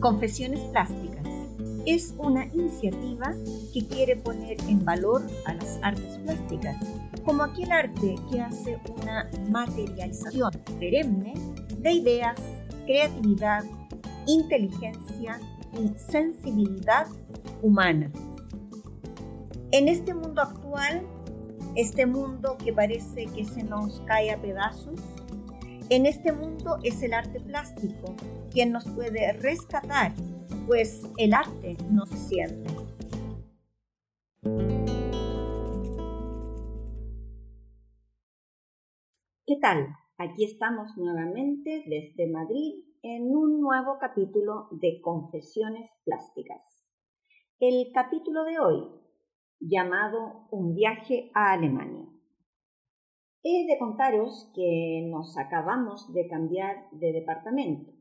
[0.00, 1.26] Confesiones Plásticas
[1.86, 3.34] es una iniciativa
[3.72, 6.76] que quiere poner en valor a las artes plásticas,
[7.24, 11.34] como aquel arte que hace una materialización perenne
[11.78, 12.38] de ideas,
[12.84, 13.64] creatividad,
[14.26, 15.40] inteligencia
[15.72, 17.06] y sensibilidad
[17.62, 18.10] humana.
[19.70, 21.02] En este mundo actual,
[21.74, 25.00] este mundo que parece que se nos cae a pedazos,
[25.90, 28.14] en este mundo es el arte plástico
[28.50, 30.12] quien nos puede rescatar,
[30.66, 32.70] pues el arte no se siente.
[39.46, 39.88] ¿Qué tal?
[40.18, 46.84] Aquí estamos nuevamente desde Madrid en un nuevo capítulo de Confesiones Plásticas.
[47.60, 48.84] El capítulo de hoy,
[49.60, 52.17] llamado Un viaje a Alemania.
[53.50, 57.94] He de contaros que nos acabamos de cambiar de departamento.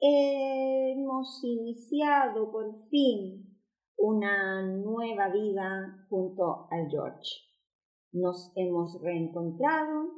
[0.00, 3.56] Hemos iniciado por fin
[3.96, 7.30] una nueva vida junto al George.
[8.10, 10.10] Nos hemos reencontrado,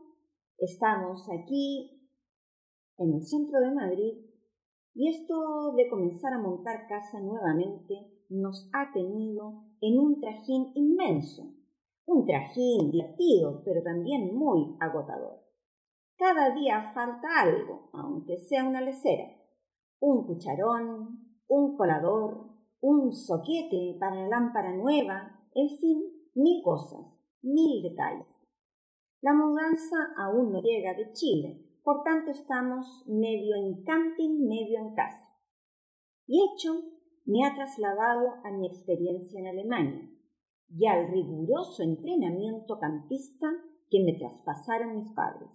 [0.57, 2.09] estamos aquí
[2.97, 4.15] en el centro de Madrid
[4.95, 11.53] y esto de comenzar a montar casa nuevamente nos ha tenido en un trajín inmenso,
[12.07, 15.41] un trajín divertido pero también muy agotador.
[16.17, 19.29] Cada día falta algo, aunque sea una lecera,
[20.01, 22.49] un cucharón, un colador,
[22.81, 26.03] un soquete para la lámpara nueva, en fin,
[26.35, 27.01] mil cosas,
[27.43, 28.27] mil detalles.
[29.21, 34.95] La mudanza aún no llega de Chile, por tanto estamos medio en camping, medio en
[34.95, 35.29] casa.
[36.27, 36.83] Y hecho
[37.25, 40.12] me ha trasladado a mi experiencia en Alemania
[40.75, 43.49] y al riguroso entrenamiento campista
[43.91, 45.51] que me traspasaron mis padres.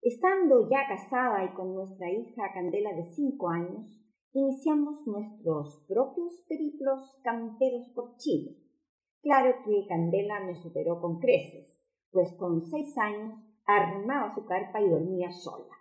[0.00, 4.00] Estando ya casada y con nuestra hija Candela de cinco años,
[4.32, 8.56] iniciamos nuestros propios periplos camperos por Chile.
[9.22, 14.88] Claro que Candela me superó con creces, pues con seis años armaba su carpa y
[14.88, 15.72] dormía sola.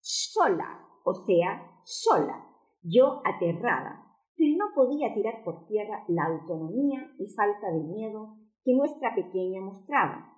[0.00, 2.46] Sola, o sea, sola.
[2.82, 4.03] Yo aterrada,
[4.38, 10.30] no podía tirar por tierra la autonomía y falta de miedo que nuestra pequeña mostraba.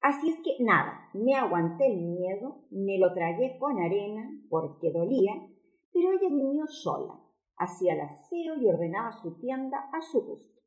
[0.00, 5.32] Así es que nada, me aguanté el miedo, me lo tragué con arena porque dolía,
[5.92, 7.20] pero ella durmió sola,
[7.56, 10.60] hacía el aseo y ordenaba su tienda a su gusto.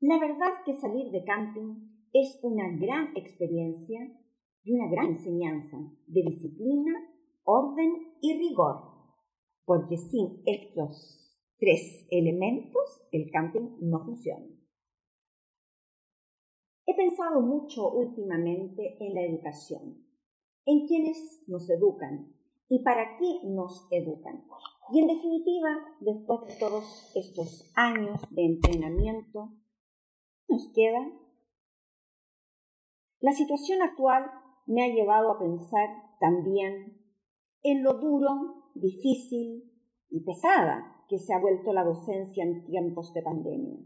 [0.00, 4.00] La verdad que salir de camping es una gran experiencia
[4.64, 6.92] y una gran enseñanza de disciplina,
[7.44, 8.80] orden y rigor,
[9.64, 11.21] porque sin estos
[11.62, 14.44] tres elementos el camping no funciona.
[16.84, 20.04] He pensado mucho últimamente en la educación,
[20.66, 22.34] en quienes nos educan
[22.68, 24.44] y para qué nos educan.
[24.92, 25.68] Y en definitiva,
[26.00, 29.52] después de todos estos años de entrenamiento,
[30.48, 31.12] nos queda
[33.20, 34.24] la situación actual
[34.66, 36.98] me ha llevado a pensar también
[37.62, 39.72] en lo duro, difícil
[40.10, 43.78] y pesada que se ha vuelto la docencia en tiempos de pandemia.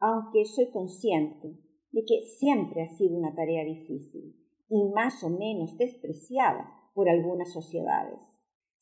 [0.00, 1.56] Aunque soy consciente
[1.92, 4.36] de que siempre ha sido una tarea difícil
[4.68, 8.18] y más o menos despreciada por algunas sociedades,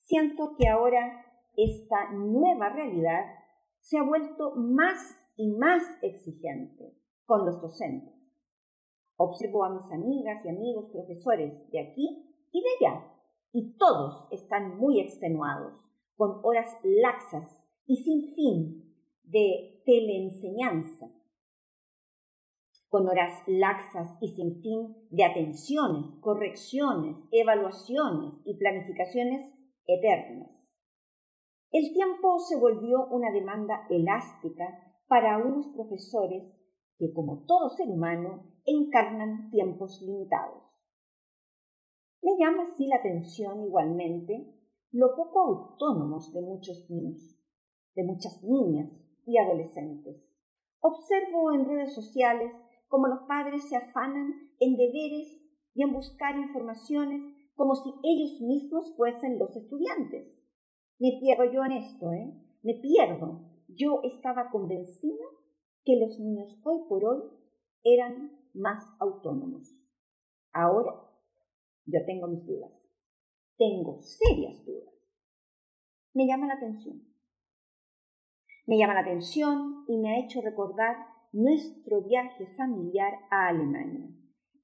[0.01, 1.25] siento que ahora
[1.57, 3.25] esta nueva realidad
[3.81, 4.99] se ha vuelto más
[5.37, 6.95] y más exigente
[7.27, 8.23] con los docentes
[9.25, 13.07] Observo a mis amigas y amigos profesores de aquí y de allá,
[13.53, 15.75] y todos están muy extenuados,
[16.17, 21.11] con horas laxas y sin fin de teleenseñanza,
[22.89, 29.51] con horas laxas y sin fin de atenciones, correcciones, evaluaciones y planificaciones
[29.87, 30.51] eternas.
[31.71, 36.45] El tiempo se volvió una demanda elástica para unos profesores
[36.99, 40.63] que, como todo ser humano, encarnan tiempos limitados.
[42.21, 44.55] Me llama así la atención igualmente
[44.93, 47.39] lo poco autónomos de muchos niños,
[47.95, 48.91] de muchas niñas
[49.27, 50.23] y adolescentes.
[50.81, 52.53] Observo en redes sociales
[52.89, 55.41] cómo los padres se afanan en deberes
[55.75, 57.23] y en buscar informaciones
[57.55, 60.27] como si ellos mismos fuesen los estudiantes.
[60.99, 62.35] Me pierdo yo en esto, ¿eh?
[62.63, 63.41] Me pierdo.
[63.69, 65.25] Yo estaba convencida
[65.85, 67.23] que los niños hoy por hoy
[67.83, 69.75] eran más autónomos.
[70.53, 70.93] Ahora
[71.87, 72.82] yo tengo mis dudas.
[73.63, 74.93] Tengo serias dudas.
[76.15, 77.01] Me llama la atención.
[78.67, 80.97] Me llama la atención y me ha hecho recordar
[81.31, 84.09] nuestro viaje familiar a Alemania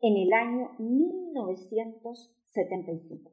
[0.00, 3.30] en el año 1975,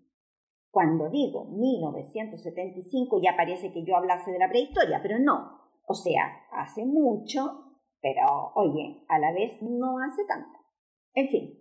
[0.69, 5.62] Cuando digo 1975 ya parece que yo hablase de la prehistoria, pero no.
[5.88, 7.71] O sea, hace mucho,
[8.01, 10.59] pero oye, a la vez no hace tanto.
[11.15, 11.59] En fin.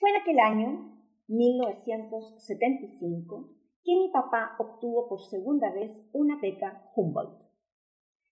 [0.00, 0.91] Fue en aquel año,
[1.32, 3.50] 1975,
[3.84, 7.42] que mi papá obtuvo por segunda vez una beca Humboldt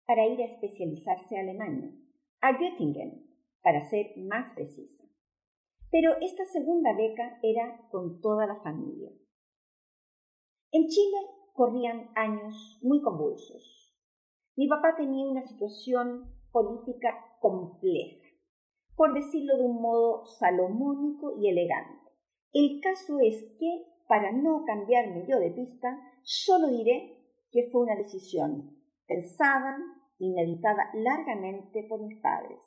[0.05, 1.91] para ir a especializarse a Alemania,
[2.41, 3.25] a Göttingen,
[3.63, 5.05] para ser más precisa.
[5.89, 9.11] Pero esta segunda beca era con toda la familia.
[10.71, 11.17] En Chile
[11.53, 13.95] corrían años muy convulsos.
[14.55, 18.27] Mi papá tenía una situación política compleja,
[18.95, 21.98] por decirlo de un modo salomónico y elegante.
[22.53, 27.17] El caso es que, para no cambiarme yo de pista, solo diré
[27.51, 28.75] que fue una decisión
[29.07, 29.77] pensada
[30.17, 32.59] y meditada largamente por mis padres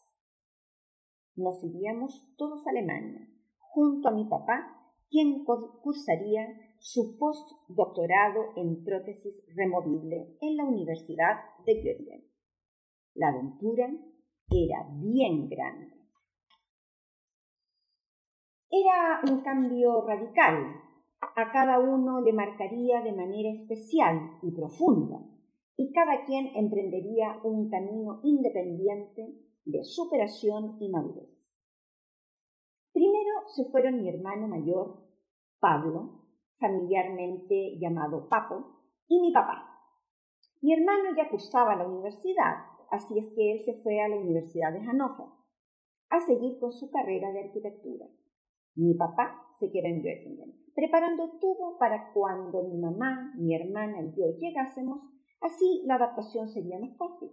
[1.36, 3.26] nos iríamos todos a Alemania,
[3.58, 4.78] junto a mi papá,
[5.10, 6.46] quien cursaría
[6.78, 12.24] su postdoctorado en prótesis removible en la Universidad de Göttingen.
[13.14, 13.90] La aventura
[14.50, 15.91] era bien grande.
[18.74, 20.80] Era un cambio radical.
[21.20, 25.20] A cada uno le marcaría de manera especial y profunda,
[25.76, 29.28] y cada quien emprendería un camino independiente
[29.66, 31.28] de superación y madurez.
[32.94, 35.02] Primero se fueron mi hermano mayor,
[35.60, 36.22] Pablo,
[36.58, 39.68] familiarmente llamado Papo, y mi papá.
[40.62, 44.72] Mi hermano ya cursaba la universidad, así es que él se fue a la Universidad
[44.72, 45.26] de Hannover
[46.08, 48.06] a seguir con su carrera de arquitectura.
[48.74, 54.12] Mi papá se quedó en Göttingen, preparando todo para cuando mi mamá, mi hermana y
[54.16, 55.00] yo llegásemos,
[55.40, 57.30] así la adaptación sería más fácil.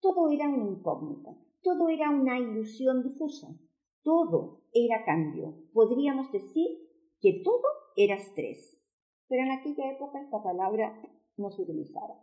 [0.00, 1.30] Todo era una incógnita,
[1.62, 3.48] todo era una ilusión difusa,
[4.02, 5.54] todo era cambio.
[5.72, 6.68] Podríamos decir
[7.20, 7.62] que todo
[7.96, 8.80] era estrés,
[9.28, 11.00] pero en aquella época esta palabra
[11.36, 12.14] no se utilizaba.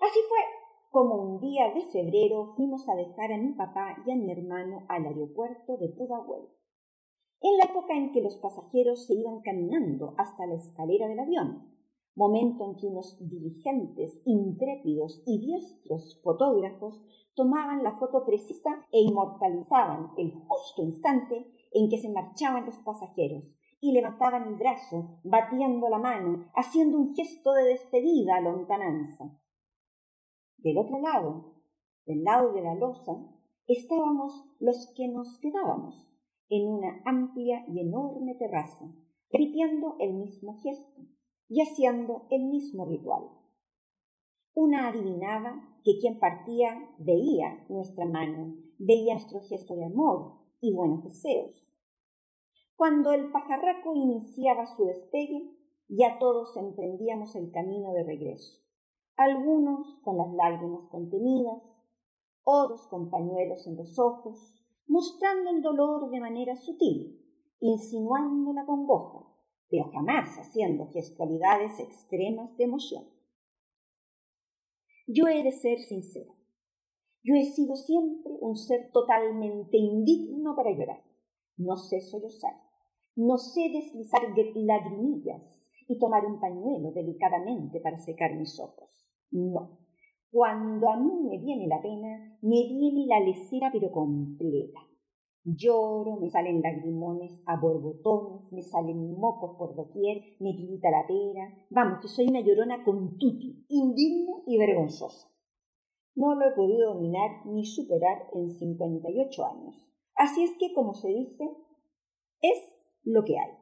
[0.00, 0.38] Así fue
[0.90, 4.84] como un día de febrero fuimos a dejar a mi papá y a mi hermano
[4.88, 6.48] al aeropuerto de Pudahuel.
[7.44, 11.74] En la época en que los pasajeros se iban caminando hasta la escalera del avión,
[12.14, 17.02] momento en que unos diligentes, intrépidos y diestros fotógrafos
[17.34, 23.42] tomaban la foto precisa e inmortalizaban el justo instante en que se marchaban los pasajeros
[23.80, 29.36] y levantaban el brazo, batiendo la mano, haciendo un gesto de despedida a lontananza.
[30.58, 31.54] Del otro lado,
[32.06, 33.16] del lado de la losa,
[33.66, 36.11] estábamos los que nos quedábamos
[36.52, 38.84] en una amplia y enorme terraza,
[39.30, 41.00] repitiendo el mismo gesto
[41.48, 43.22] y haciendo el mismo ritual.
[44.52, 51.02] Una adivinaba que quien partía veía nuestra mano, veía nuestro gesto de amor y buenos
[51.04, 51.66] deseos.
[52.76, 55.56] Cuando el pajarraco iniciaba su despegue,
[55.88, 58.62] ya todos emprendíamos el camino de regreso,
[59.16, 61.62] algunos con las lágrimas contenidas,
[62.42, 64.61] otros con pañuelos en los ojos,
[64.92, 67.18] mostrando el dolor de manera sutil,
[67.60, 69.26] insinuando la congoja,
[69.70, 73.04] pero jamás haciendo gestualidades extremas de emoción.
[75.06, 76.34] Yo he de ser sincera.
[77.22, 81.02] Yo he sido siempre un ser totalmente indigno para llorar.
[81.56, 82.60] No sé sollozar.
[83.16, 84.22] No sé deslizar
[84.54, 85.58] lagrimillas
[85.88, 89.08] y tomar un pañuelo delicadamente para secar mis ojos.
[89.30, 89.81] No.
[90.32, 94.80] Cuando a mí me viene la pena, me viene la lecera pero completa.
[95.44, 101.52] Lloro, me salen lagrimones a borbotones, me salen mocos por doquier, me tirita la pera.
[101.68, 105.28] Vamos, que soy una llorona con tuti, indigna y vergonzosa.
[106.14, 109.86] No lo he podido dominar ni superar en 58 años.
[110.14, 111.44] Así es que, como se dice,
[112.40, 113.52] es lo que hay.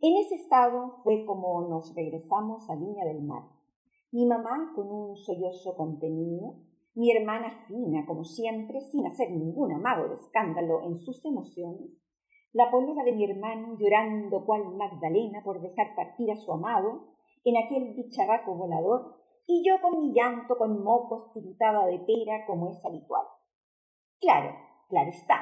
[0.00, 3.51] En ese estado fue como nos regresamos a Viña del Mar.
[4.12, 6.56] Mi mamá con un sollozo contenido,
[6.94, 11.88] mi hermana fina, como siempre, sin hacer ningún amago de escándalo en sus emociones,
[12.52, 17.56] la polera de mi hermano llorando cual Magdalena por dejar partir a su amado en
[17.56, 19.16] aquel bicharraco volador,
[19.46, 23.24] y yo con mi llanto con mocos tiritada de pera como es habitual.
[24.20, 24.54] Claro,
[24.90, 25.40] claro está,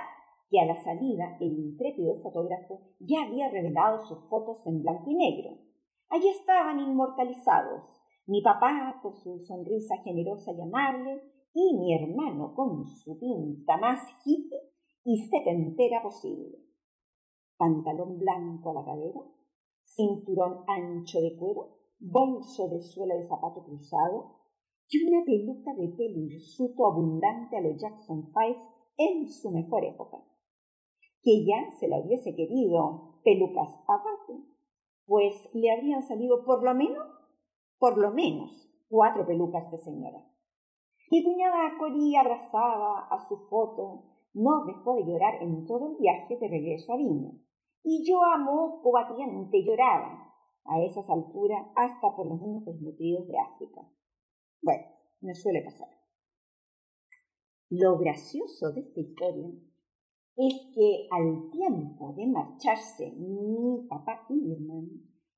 [0.49, 5.17] que a la salida el intrépido fotógrafo ya había revelado sus fotos en blanco y
[5.17, 5.59] negro.
[6.09, 8.00] Allí estaban inmortalizados
[8.31, 11.21] mi papá con su sonrisa generosa y amable,
[11.53, 14.71] y mi hermano con su pinta más hippie
[15.03, 16.59] y setentera posible.
[17.57, 19.21] Pantalón blanco a la cadera,
[19.83, 24.37] cinturón ancho de cuero, bolso de suela de zapato cruzado
[24.89, 28.61] y una peluca de pelo hirsuto abundante a los Jackson Five
[28.97, 30.19] en su mejor época.
[31.23, 34.41] que ya se la hubiese querido pelucas aparte,
[35.05, 37.20] pues le habrían salido por lo menos,
[37.81, 40.23] por lo menos, cuatro pelucas de señora.
[41.11, 46.37] Mi cuñada Cori, abrazada a su foto, no dejó de llorar en todo el viaje
[46.37, 47.33] de regreso a Viña.
[47.83, 48.93] Y yo a moco
[49.65, 50.31] lloraba,
[50.67, 53.81] a esas alturas, hasta por los niños desnutridos de África.
[54.63, 54.85] Bueno,
[55.23, 55.89] me suele pasar.
[57.71, 59.49] Lo gracioso de esta historia
[60.37, 64.91] es que al tiempo de marcharse mi papá y mi hermano,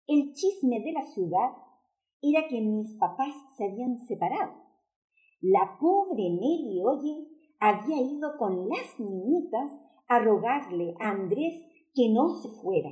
[0.08, 1.52] el chisme de la ciudad
[2.22, 4.52] era que mis papás se habían separado.
[5.40, 7.26] La pobre Nelly Oye
[7.58, 9.72] había ido con las niñitas
[10.06, 12.90] a rogarle a Andrés que no se fuera.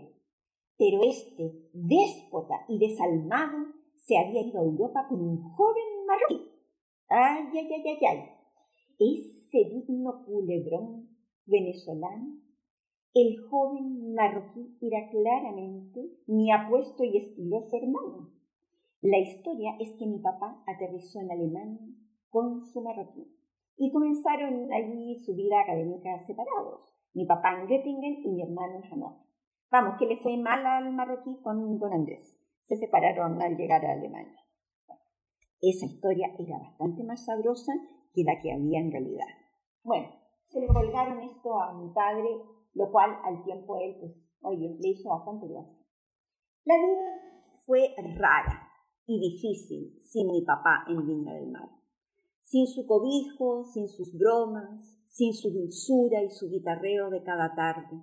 [0.77, 6.51] Pero este, déspota y desalmado, se había ido a Europa con un joven marroquí.
[7.09, 8.19] Ay, ay, ay, ay, ay.
[8.99, 11.09] Ese digno culebrón
[11.47, 12.41] venezolano,
[13.15, 18.30] el joven marroquí era claramente mi apuesto y estiloso hermano.
[19.03, 21.89] La historia es que mi papá aterrizó en Alemania
[22.29, 23.35] con su marroquí
[23.79, 26.95] y comenzaron allí su vida académica separados.
[27.15, 29.25] Mi papá en Göttingen y mi hermano en Hannover.
[29.71, 32.39] Vamos, que le fue mal al marroquí con don Andrés.
[32.65, 34.39] Se separaron al llegar a Alemania.
[35.63, 37.73] esa historia era bastante más sabrosa
[38.13, 39.29] que la que había en realidad.
[39.83, 40.09] Bueno,
[40.49, 42.29] se le colgaron esto a mi padre,
[42.75, 45.87] lo cual al tiempo él, pues, oye, le hizo bastante gracia.
[46.65, 48.70] La vida fue rara
[49.11, 51.81] y difícil sin mi papá en Viña del Mar
[52.51, 58.03] sin su cobijo, sin sus bromas, sin su dulzura y su guitarreo de cada tarde.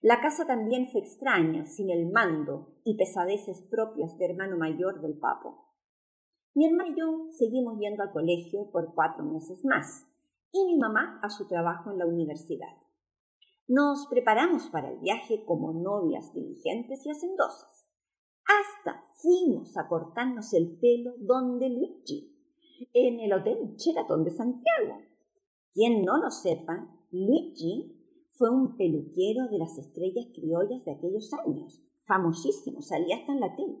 [0.00, 5.16] La casa también fue extraña, sin el mando y pesadeces propias de hermano mayor del
[5.16, 5.68] papo.
[6.54, 10.08] Mi hermano y yo seguimos yendo al colegio por cuatro meses más,
[10.50, 12.74] y mi mamá a su trabajo en la universidad.
[13.68, 17.87] Nos preparamos para el viaje como novias diligentes y hacendosas.
[18.48, 22.34] Hasta fuimos a cortarnos el pelo donde Luigi,
[22.94, 25.02] en el Hotel Sheraton de Santiago.
[25.74, 27.94] Quien no lo sepa, Luigi
[28.32, 33.54] fue un peluquero de las estrellas criollas de aquellos años, famosísimo, salía hasta en la
[33.54, 33.78] tele.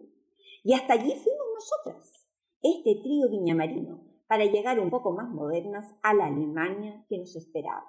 [0.64, 2.28] Y hasta allí fuimos nosotras,
[2.60, 7.86] este trío viñamarino, para llegar un poco más modernas a la Alemania que nos esperaba.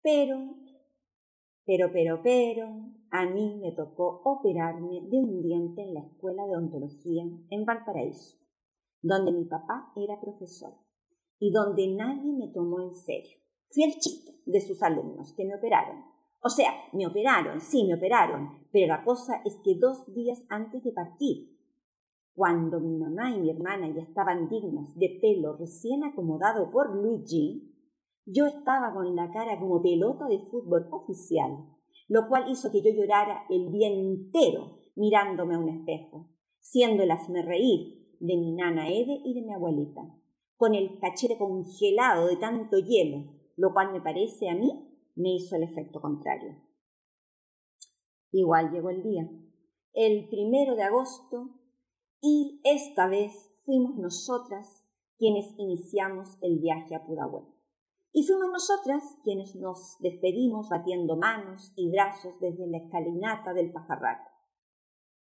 [0.00, 0.54] Pero,
[1.64, 2.68] pero, pero, pero,
[3.10, 8.42] a mí me tocó operarme de un diente en la Escuela de Odontología en Valparaíso
[9.02, 10.74] donde mi papá era profesor
[11.38, 13.38] y donde nadie me tomó en serio.
[13.70, 16.04] Fui el chiste de sus alumnos que me operaron.
[16.40, 20.82] O sea, me operaron, sí, me operaron, pero la cosa es que dos días antes
[20.84, 21.52] de partir,
[22.34, 27.71] cuando mi mamá y mi hermana ya estaban dignas de pelo recién acomodado por Luigi,
[28.24, 31.66] yo estaba con la cara como pelota de fútbol oficial,
[32.08, 37.10] lo cual hizo que yo llorara el día entero mirándome a un espejo, siendo el
[37.44, 40.02] reír de mi nana Ede y de mi abuelita,
[40.56, 44.70] con el cachete congelado de tanto hielo, lo cual me parece a mí
[45.16, 46.56] me hizo el efecto contrario.
[48.30, 49.28] Igual llegó el día,
[49.92, 51.50] el primero de agosto,
[52.20, 54.84] y esta vez fuimos nosotras
[55.18, 57.51] quienes iniciamos el viaje a Pudahuel.
[58.14, 64.30] Y fuimos nosotras quienes nos despedimos batiendo manos y brazos desde la escalinata del pajarraco.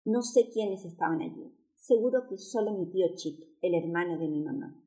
[0.05, 4.41] No sé quiénes estaban allí, seguro que solo mi tío Chito, el hermano de mi
[4.41, 4.81] mamá.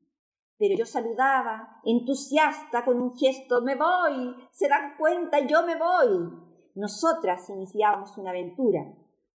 [0.57, 6.29] Pero yo saludaba, entusiasta, con un gesto, me voy, se dan cuenta, yo me voy.
[6.73, 8.81] Nosotras iniciábamos una aventura,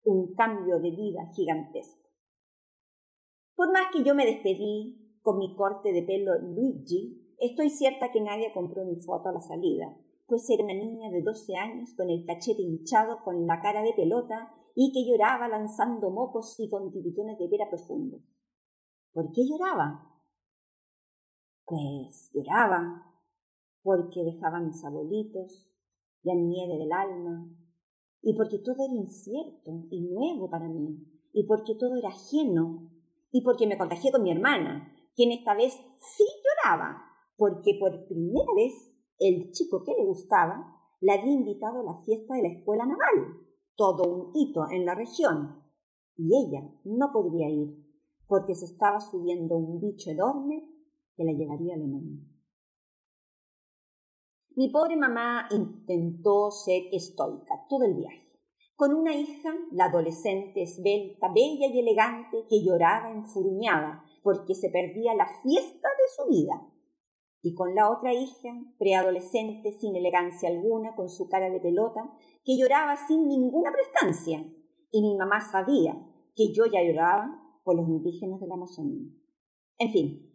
[0.04, 2.10] un cambio de vida gigantesco.
[3.56, 8.22] Por más que yo me despedí con mi corte de pelo Luigi, estoy cierta que
[8.22, 12.10] nadie compró mi foto a la salida, pues era una niña de doce años con
[12.10, 16.92] el cachete hinchado, con la cara de pelota y que lloraba lanzando mocos y con
[16.92, 18.20] tiritones de vera profundo.
[19.14, 20.14] ¿Por qué lloraba?
[21.66, 23.04] Pues lloraba
[23.82, 25.68] porque dejaba a mis abuelitos
[26.24, 27.50] y a mi del alma,
[28.22, 32.92] y porque todo era incierto y nuevo para mí, y porque todo era ajeno,
[33.32, 37.07] y porque me contagié con mi hermana, quien esta vez sí lloraba,
[37.38, 38.74] porque por primera vez
[39.20, 43.48] el chico que le gustaba la había invitado a la fiesta de la escuela naval
[43.78, 45.64] todo un hito en la región,
[46.18, 47.78] y ella no podría ir
[48.28, 50.68] porque se estaba subiendo un bicho enorme
[51.16, 52.20] que la llevaría a Alemania.
[54.56, 58.28] Mi pobre mamá intentó ser estoica todo el viaje,
[58.76, 65.16] con una hija, la adolescente esbelta, bella y elegante, que lloraba enfurruñada porque se perdía
[65.16, 66.68] la fiesta de su vida.
[67.48, 72.12] Y con la otra hija, preadolescente, sin elegancia alguna, con su cara de pelota,
[72.44, 74.46] que lloraba sin ninguna prestancia,
[74.92, 75.94] y mi mamá sabía
[76.36, 79.10] que yo ya lloraba por los indígenas de la Amazonía.
[79.78, 80.30] En fin,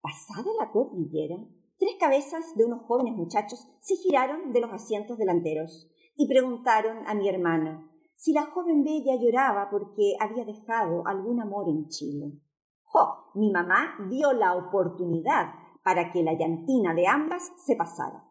[0.00, 1.36] pasada la cordillera,
[1.76, 7.14] tres cabezas de unos jóvenes muchachos se giraron de los asientos delanteros y preguntaron a
[7.14, 12.38] mi hermana si la joven bella lloraba porque había dejado algún amor en Chile.
[12.84, 13.32] ¡Jo!
[13.34, 18.24] Mi mamá dio la oportunidad para que la llantina de ambas se pasara.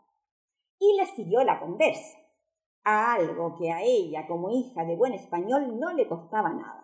[0.80, 2.18] Y le siguió la conversa,
[2.84, 6.84] a algo que a ella, como hija de buen español, no le costaba nada.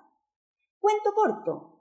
[0.79, 1.75] Cuento corto.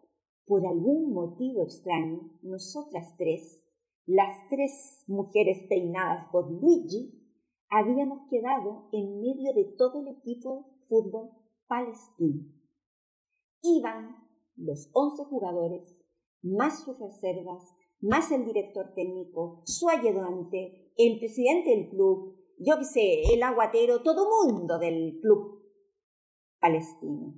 [0.47, 3.63] Por algún motivo extraño, nosotras tres,
[4.07, 7.15] las tres mujeres peinadas por Luigi,
[7.69, 11.31] habíamos quedado en medio de todo el equipo fútbol
[11.67, 12.51] palestino.
[13.63, 14.17] Iban
[14.57, 15.95] los once jugadores,
[16.43, 17.63] más sus reservas,
[18.01, 24.03] más el director técnico, su ayudante, el presidente del club, yo qué sé, el aguatero,
[24.03, 25.63] todo mundo del club
[26.61, 27.35] palestino,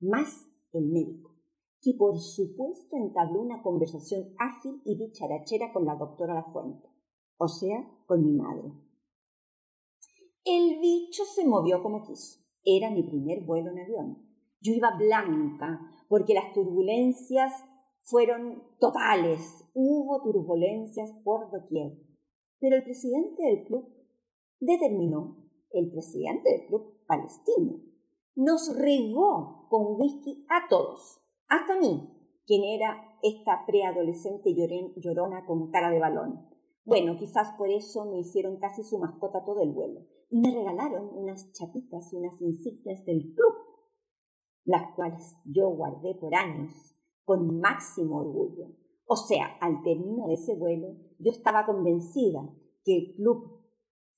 [0.00, 1.34] más el médico,
[1.80, 6.88] que por supuesto entabló una conversación ágil y dicharachera con la doctora Lafuente,
[7.38, 8.72] o sea, con mi madre.
[10.44, 12.40] El bicho se movió como quiso.
[12.64, 14.18] Era mi primer vuelo en avión.
[14.60, 17.52] Yo iba blanca porque las turbulencias
[18.06, 19.64] fueron totales.
[19.74, 21.92] Hubo turbulencias por doquier.
[22.60, 23.88] Pero el presidente del club
[24.60, 25.36] determinó,
[25.72, 27.80] el presidente del club palestino,
[28.34, 32.12] nos regó con whisky a todos, hasta mí,
[32.46, 36.48] quien era esta preadolescente llorona con cara de balón.
[36.84, 41.10] Bueno, quizás por eso me hicieron casi su mascota todo el vuelo y me regalaron
[41.12, 43.54] unas chapitas unas insignias del club,
[44.64, 46.95] las cuales yo guardé por años
[47.26, 48.68] con máximo orgullo.
[49.06, 52.48] O sea, al término de ese vuelo, yo estaba convencida
[52.84, 53.60] que el club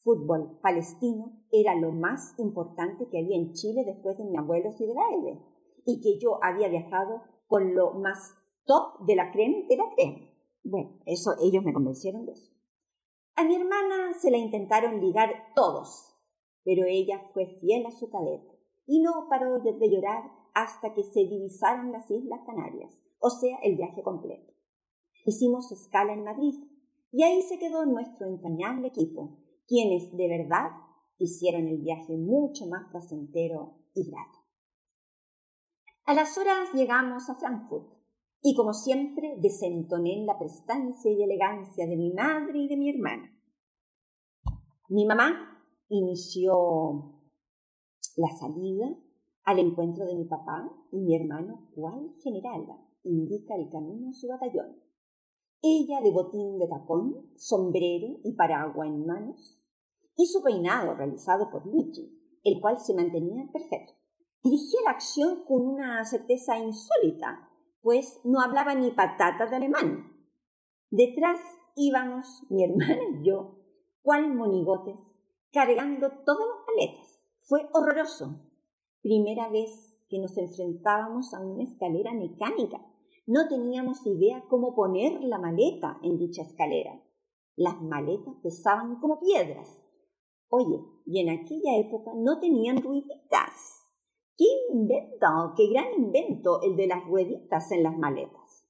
[0.05, 5.41] fútbol palestino era lo más importante que había en Chile después de mi abuelo Sideraide
[5.85, 8.35] y que yo había viajado con lo más
[8.67, 10.31] top de la crema de la crema.
[10.63, 12.53] Bueno, eso ellos me convencieron de eso.
[13.37, 16.15] A mi hermana se la intentaron ligar todos,
[16.63, 21.21] pero ella fue fiel a su cadete y no paró de llorar hasta que se
[21.21, 24.53] divisaron las Islas Canarias, o sea, el viaje completo.
[25.25, 26.55] Hicimos escala en Madrid
[27.11, 30.71] y ahí se quedó nuestro entrañable equipo, quienes de verdad
[31.19, 34.39] hicieron el viaje mucho más placentero y grato.
[36.05, 37.93] A las horas llegamos a Frankfurt
[38.41, 42.91] y como siempre desentoné en la prestancia y elegancia de mi madre y de mi
[42.91, 43.31] hermana.
[44.89, 47.19] Mi mamá inició
[48.17, 48.87] la salida
[49.45, 52.67] al encuentro de mi papá y mi hermano, cual general
[53.05, 54.77] indica el camino a su batallón.
[55.63, 59.59] Ella de botín de tacón, sombrero y paraguas en manos,
[60.17, 62.13] y su peinado realizado por Luigi,
[62.45, 63.95] el cual se mantenía perfecto.
[64.43, 67.49] Dirigía la acción con una certeza insólita,
[67.83, 70.13] pues no hablaba ni patata de alemán.
[70.91, 71.41] Detrás
[71.75, 73.59] íbamos mi hermana y yo,
[74.03, 74.97] cual monigotes,
[75.53, 77.23] cargando todas las paletas.
[77.41, 78.41] Fue horroroso.
[79.01, 82.81] Primera vez que nos enfrentábamos a una escalera mecánica.
[83.27, 87.03] No teníamos idea cómo poner la maleta en dicha escalera.
[87.57, 89.79] Las maletas pesaban como piedras.
[90.49, 93.85] Oye, y en aquella época no tenían rueditas.
[94.37, 95.55] ¡Qué invento!
[95.57, 98.65] ¡Qué gran invento el de las rueditas en las maletas!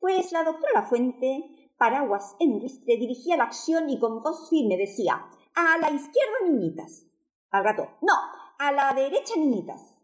[0.00, 5.24] Pues la doctora Fuente, paraguas en ristre, dirigía la acción y con voz firme decía
[5.54, 7.06] a la izquierda, niñitas.
[7.50, 8.14] Al gato, no,
[8.58, 9.98] a la derecha, niñitas.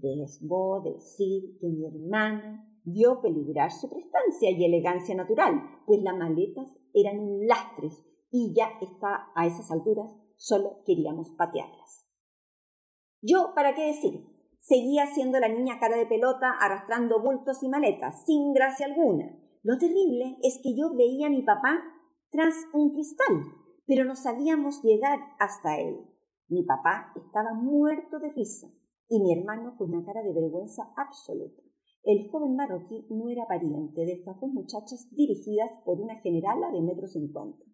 [0.00, 6.72] Debo decir que mi hermana vio peligrar su prestancia y elegancia natural, pues las maletas
[6.94, 12.06] eran un lastres y ya está a esas alturas, solo queríamos patearlas.
[13.22, 14.24] Yo, ¿para qué decir?
[14.60, 19.36] Seguía siendo la niña cara de pelota, arrastrando bultos y maletas, sin gracia alguna.
[19.64, 21.82] Lo terrible es que yo veía a mi papá
[22.30, 23.42] tras un cristal,
[23.84, 26.06] pero no sabíamos llegar hasta él.
[26.46, 28.68] Mi papá estaba muerto de risa
[29.08, 31.62] y mi hermano con una cara de vergüenza absoluta.
[32.02, 36.82] El joven marroquí no era pariente de estas dos muchachas dirigidas por una generala de
[36.82, 37.64] metro cincuenta.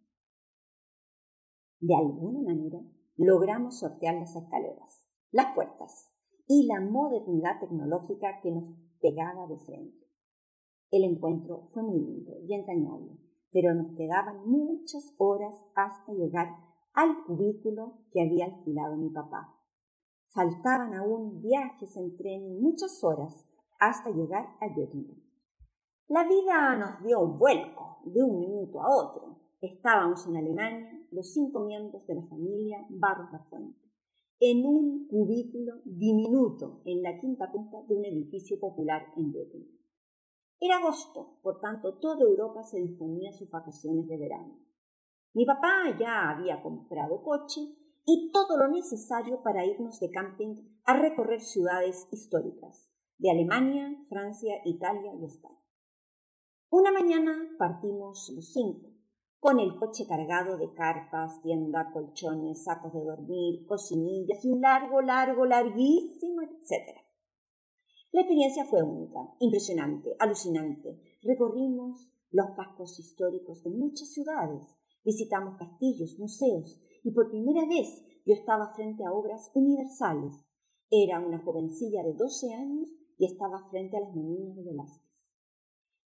[1.81, 2.81] De alguna manera
[3.17, 6.15] logramos sortear las escaleras las puertas
[6.47, 10.07] y la modernidad tecnológica que nos pegaba de frente.
[10.93, 13.19] El encuentro fue muy lindo y entrañable,
[13.51, 16.55] pero nos quedaban muchas horas hasta llegar
[16.93, 19.59] al cubículo que había alquilado mi papá.
[20.35, 23.47] Faltaban aún viajes en tren y muchas horas
[23.79, 25.23] hasta llegar a Göttingen.
[26.09, 29.39] La vida nos dio un vuelco de un minuto a otro.
[29.61, 33.31] Estábamos en Alemania, los cinco miembros de la familia Barros
[34.41, 39.79] en un cubículo diminuto en la quinta punta de un edificio popular en Göttingen.
[40.59, 44.59] Era agosto, por tanto toda Europa se disponía a sus vacaciones de verano.
[45.33, 47.61] Mi papá ya había comprado coche
[48.07, 54.57] y todo lo necesario para irnos de camping a recorrer ciudades históricas de Alemania, Francia,
[54.65, 55.59] Italia y España.
[56.71, 58.91] Una mañana partimos los cinco,
[59.39, 65.01] con el coche cargado de carpas, tienda, colchones, sacos de dormir, cocinillas y un largo,
[65.01, 67.01] largo, larguísimo, etcétera.
[68.13, 71.01] La experiencia fue única, impresionante, alucinante.
[71.23, 74.63] Recorrimos los cascos históricos de muchas ciudades,
[75.05, 80.35] visitamos castillos, museos, y por primera vez yo estaba frente a obras universales.
[80.91, 82.89] Era una jovencilla de 12 años
[83.19, 85.05] y estaba frente a las meninas de Velázquez.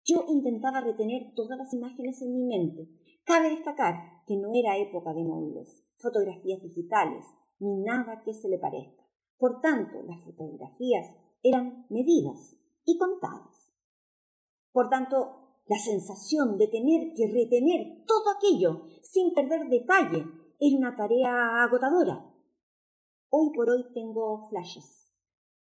[0.04, 2.88] Yo intentaba retener todas las imágenes en mi mente.
[3.24, 7.24] Cabe destacar que no era época de móviles, fotografías digitales,
[7.60, 9.04] ni nada que se le parezca.
[9.38, 13.72] Por tanto, las fotografías eran medidas y contadas.
[14.72, 20.24] Por tanto, la sensación de tener que retener todo aquello sin perder detalle
[20.60, 22.34] era una tarea agotadora.
[23.30, 25.14] Hoy por hoy tengo flashes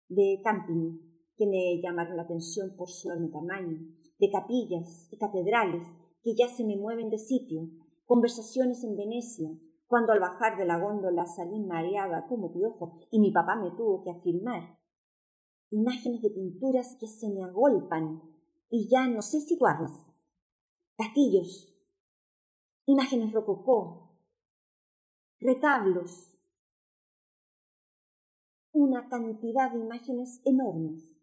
[0.08, 0.98] de camping
[1.36, 3.78] que me llamaron la atención por su enorme tamaño,
[4.18, 5.86] de capillas y catedrales
[6.22, 7.68] que ya se me mueven de sitio,
[8.06, 9.50] conversaciones en Venecia,
[9.86, 14.02] cuando al bajar de la góndola salí mareada como piojo y mi papá me tuvo
[14.02, 14.78] que afirmar
[15.70, 18.20] imágenes de pinturas que se me agolpan
[18.68, 20.06] y ya no sé situarlas.
[20.96, 21.72] Castillos,
[22.86, 24.01] imágenes rococó,
[25.42, 26.38] retablos,
[28.72, 31.16] una cantidad de imágenes enormes,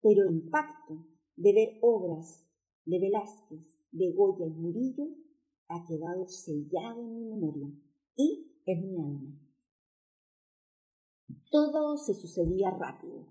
[0.00, 2.46] pero el impacto de ver obras
[2.86, 5.08] de Velázquez, de Goya y Murillo
[5.68, 7.68] ha quedado sellado en mi memoria
[8.16, 9.38] y en mi alma.
[11.50, 13.26] Todo se sucedía rápido.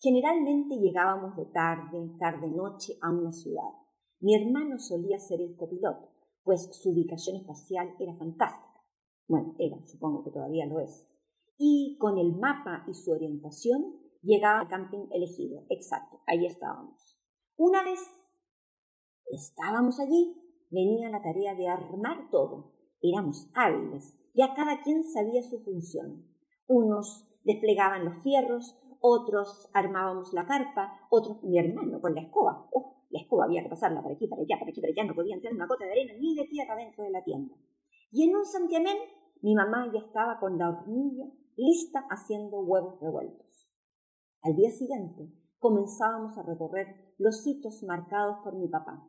[0.00, 3.70] Generalmente llegábamos de tarde, tarde-noche a una ciudad.
[4.20, 6.08] Mi hermano solía ser el copiloto,
[6.42, 8.73] pues su ubicación espacial era fantástica.
[9.26, 11.06] Bueno, era, supongo que todavía lo es.
[11.56, 15.64] Y con el mapa y su orientación llegaba al camping elegido.
[15.70, 17.18] Exacto, ahí estábamos.
[17.56, 18.00] Una vez
[19.26, 20.36] estábamos allí,
[20.70, 22.72] venía la tarea de armar todo.
[23.00, 26.26] Éramos hábiles, ya cada quien sabía su función.
[26.66, 32.68] Unos desplegaban los fierros, otros armábamos la carpa, otros mi hermano con la escoba.
[32.72, 35.14] Oh, la escoba había que pasarla para aquí, para allá, para aquí, para allá, no
[35.14, 37.54] podía entrar una gota de arena ni de tierra dentro de la tienda.
[38.14, 38.96] Y en un santiamén
[39.42, 43.68] mi mamá ya estaba con la hornilla lista haciendo huevos revueltos.
[44.42, 49.04] Al día siguiente comenzábamos a recorrer los sitios marcados por mi papá.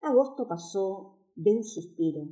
[0.00, 2.24] Agosto pasó de un suspiro,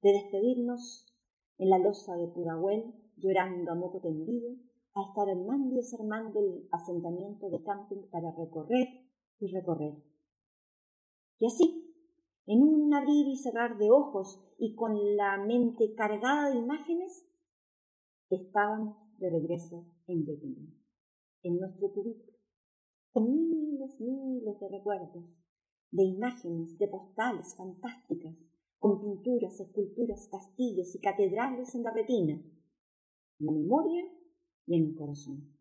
[0.00, 1.14] de despedirnos
[1.58, 4.56] en la losa de Pudahuel, llorando a moco tendido,
[4.94, 8.88] a estar armando y desarmando el asentamiento de camping para recorrer
[9.40, 9.94] y recorrer.
[11.38, 11.81] Y así,
[12.46, 17.26] en un abrir y cerrar de ojos y con la mente cargada de imágenes,
[18.30, 20.74] estábamos de regreso en Göttingen,
[21.42, 22.32] en nuestro cubículo,
[23.12, 25.24] con miles, miles de recuerdos,
[25.90, 28.34] de imágenes, de postales fantásticas,
[28.78, 32.42] con pinturas, esculturas, castillos y catedrales en la retina.
[33.38, 34.04] La memoria
[34.66, 35.52] y en mi corazón.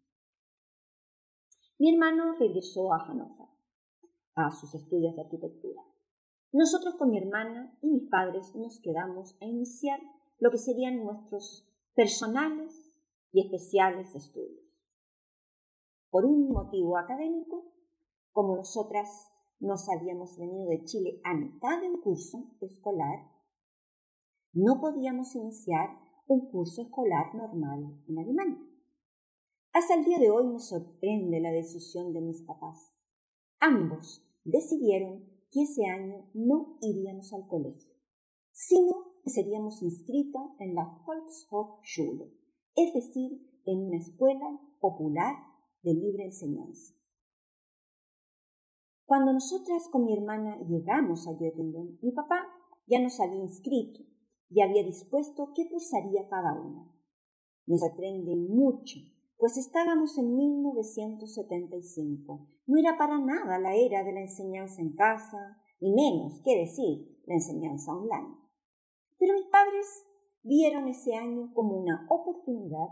[1.78, 3.48] Mi hermano regresó a Hannover,
[4.36, 5.82] a sus estudios de arquitectura.
[6.54, 10.00] Nosotros con mi hermana y mis padres nos quedamos a iniciar
[10.40, 12.94] lo que serían nuestros personales
[13.32, 14.60] y especiales estudios.
[16.10, 17.72] Por un motivo académico,
[18.34, 23.32] como nosotras nos habíamos venido de Chile a mitad de un curso escolar,
[24.52, 25.90] no podíamos iniciar
[26.28, 28.60] un curso escolar normal en Alemania.
[29.72, 32.94] Hasta el día de hoy me sorprende la decisión de mis papás.
[33.62, 37.94] Ambos decidieron que ese año no iríamos al colegio,
[38.52, 42.32] sino que seríamos inscritas en la Volkshochschule,
[42.76, 45.36] es decir, en una escuela popular
[45.84, 46.96] de libre enseñanza.
[49.06, 52.48] Cuando nosotras con mi hermana llegamos a Göttingen, mi papá
[52.88, 54.00] ya nos había inscrito
[54.50, 56.90] y había dispuesto qué cursaría cada una.
[57.66, 59.00] Me sorprende mucho
[59.42, 62.48] pues estábamos en 1975.
[62.68, 67.20] No era para nada la era de la enseñanza en casa, y menos, qué decir,
[67.26, 68.38] la enseñanza online.
[69.18, 70.06] Pero mis padres
[70.44, 72.90] vieron ese año como una oportunidad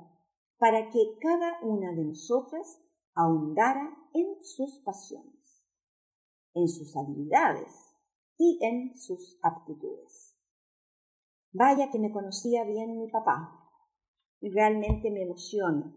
[0.58, 2.82] para que cada una de nosotras
[3.14, 5.28] ahondara en sus pasiones.
[6.56, 7.94] en sus habilidades
[8.40, 10.36] y en sus aptitudes.
[11.52, 13.70] Vaya que me conocía bien mi papá.
[14.42, 15.94] Realmente me emociona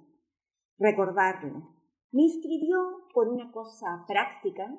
[0.82, 1.74] recordarlo.
[2.10, 2.76] Me inscribió
[3.14, 4.76] por una cosa práctica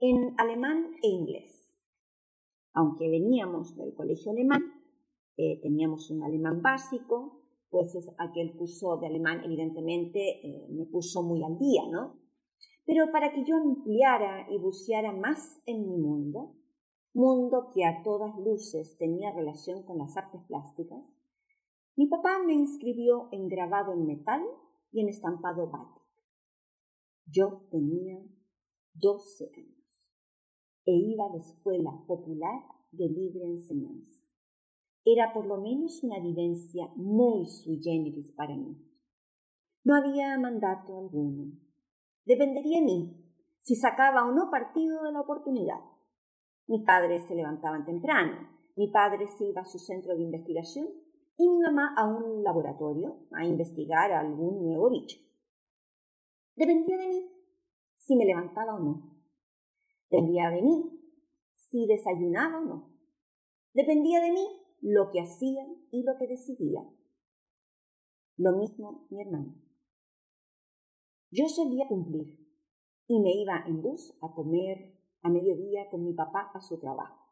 [0.00, 1.72] en alemán e inglés.
[2.74, 4.62] Aunque veníamos del colegio alemán,
[5.38, 11.22] eh, teníamos un alemán básico, pues es aquel curso de alemán evidentemente eh, me puso
[11.22, 12.18] muy al día, ¿no?
[12.84, 16.54] Pero para que yo ampliara y buceara más en mi mundo,
[17.14, 21.02] mundo que a todas luces tenía relación con las artes plásticas,
[21.96, 24.42] mi papá me inscribió en grabado en metal
[24.96, 26.02] y estampado batik.
[27.26, 28.18] Yo tenía
[28.94, 29.76] 12 años
[30.86, 34.24] e iba a la escuela popular de libre enseñanza.
[35.04, 38.76] Era por lo menos una vivencia muy sui generis para mí.
[39.84, 41.52] No había mandato alguno.
[42.24, 43.22] Dependería de mí
[43.60, 45.80] si sacaba o no partido de la oportunidad.
[46.68, 50.88] Mis padres se levantaban temprano, mi padre se iba a su centro de investigación
[51.38, 55.18] y mi mamá a un laboratorio a investigar algún nuevo bicho.
[56.54, 57.30] Dependía de mí
[57.98, 59.16] si me levantaba o no.
[60.10, 61.00] Dependía de mí
[61.54, 62.90] si desayunaba o no.
[63.74, 64.46] Dependía de mí
[64.80, 66.80] lo que hacía y lo que decidía.
[68.36, 69.54] Lo mismo mi hermano.
[71.30, 72.38] Yo solía cumplir
[73.08, 77.26] y me iba en bus a comer a mediodía con mi papá a su trabajo.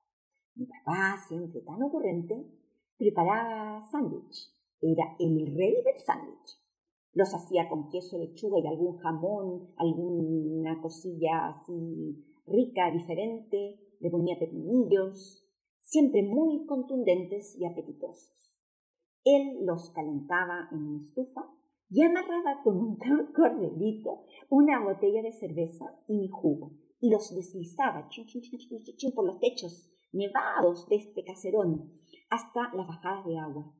[0.54, 2.46] Mi papá, siempre tan ocurrente,
[2.96, 4.52] preparaba sándwich.
[4.80, 6.60] Era el rey del sándwich.
[7.12, 13.78] Los hacía con queso, lechuga y algún jamón, alguna cosilla así rica, diferente.
[14.00, 15.46] Le ponía pepinillos,
[15.80, 18.52] siempre muy contundentes y apetitosos.
[19.24, 21.48] Él los calentaba en una estufa
[21.88, 22.96] y amarraba con un
[23.34, 28.08] cordelito una botella de cerveza y mi jugo y los deslizaba
[29.14, 31.92] por los techos nevados de este caserón
[32.34, 33.72] hasta las bajadas de agua.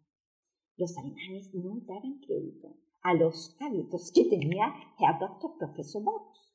[0.76, 6.54] Los alemanes no daban crédito a los hábitos que tenía el doctor profesor Box.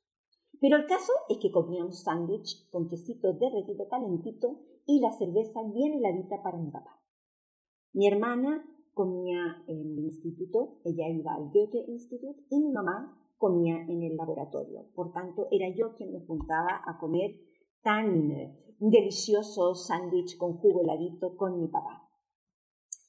[0.61, 5.93] Pero el caso es que comíamos sándwich con quesito derretido calentito y la cerveza bien
[5.93, 7.01] heladita para mi papá.
[7.93, 13.75] Mi hermana comía en el instituto, ella iba al Goethe Institut y mi mamá comía
[13.75, 14.85] en el laboratorio.
[14.95, 17.35] Por tanto, era yo quien me juntaba a comer
[17.81, 22.09] tan eh, delicioso sándwich con jugo heladito con mi papá.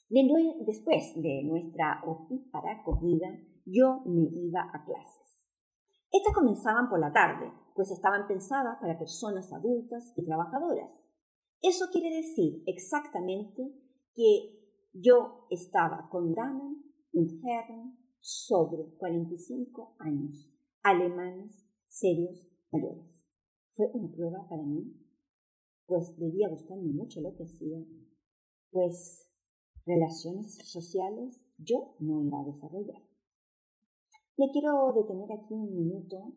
[0.09, 2.03] Después de nuestra
[2.51, 3.29] para comida,
[3.65, 5.47] yo me iba a clases.
[6.11, 10.91] Estas comenzaban por la tarde, pues estaban pensadas para personas adultas y trabajadoras.
[11.63, 13.73] Eso quiere decir exactamente
[14.15, 14.61] que
[14.93, 20.53] yo estaba con Damen und Herren sobre 45 años,
[20.83, 23.10] alemanes, serios, mayores.
[23.73, 24.95] Fue una prueba para mí,
[25.87, 27.85] pues debía gustarme mucho lo que hacía,
[28.71, 29.29] pues
[29.87, 33.03] relaciones sociales yo no iba a desarrollar.
[34.37, 36.33] Me quiero detener aquí un minuto,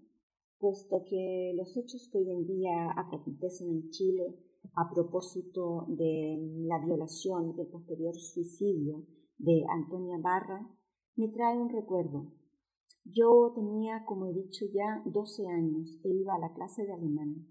[0.60, 4.36] puesto que los hechos que hoy en día acontecen en Chile
[4.76, 9.06] a propósito de la violación y del posterior suicidio
[9.38, 10.68] de Antonia Barra
[11.16, 12.32] me trae un recuerdo.
[13.06, 17.48] Yo tenía, como he dicho ya, 12 años e iba a la clase de alemán.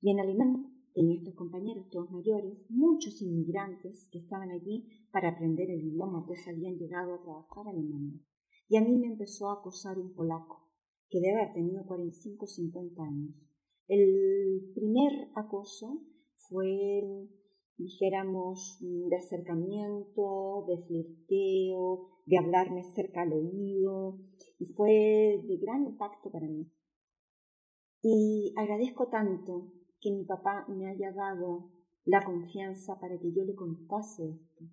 [0.00, 5.70] Y en alemán tenía estos compañeros, todos mayores, muchos inmigrantes que estaban allí para aprender
[5.70, 8.20] el idioma, pues habían llegado a trabajar alemán.
[8.68, 10.70] Y a mí me empezó a acosar un polaco,
[11.08, 13.34] que debe haber tenido 45 o 50 años.
[13.86, 16.02] El primer acoso
[16.34, 17.28] fue
[17.78, 24.18] dijéramos, de acercamiento, de flirteo, de hablarme cerca al oído,
[24.58, 26.70] y fue de gran impacto para mí.
[28.02, 31.72] Y agradezco tanto que mi papá me haya dado
[32.04, 34.64] la confianza para que yo le contase esto.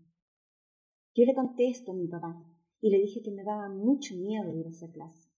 [1.15, 2.43] Yo le conté esto a mi papá
[2.79, 5.29] y le dije que me daba mucho miedo ir a esa clase.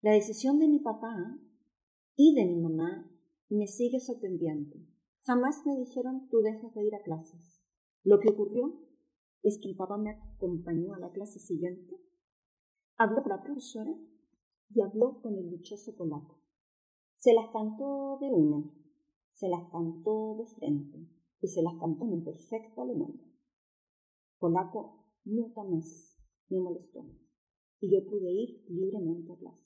[0.00, 1.38] La decisión de mi papá
[2.16, 3.10] y de mi mamá
[3.48, 4.76] me sigue sorprendiendo.
[5.22, 7.62] Jamás me dijeron tú dejas de ir a clases.
[8.02, 8.80] Lo que ocurrió
[9.42, 11.96] es que el papá me acompañó a la clase siguiente,
[12.96, 13.42] habló con la
[14.70, 16.40] y habló con el dichoso polaco.
[17.16, 18.70] Se las cantó de una,
[19.32, 21.08] se las cantó de frente
[21.40, 23.20] y se las cantó en perfecto alemán.
[24.38, 27.04] Polaco nunca más me molestó
[27.80, 29.64] y yo pude ir libremente a clases.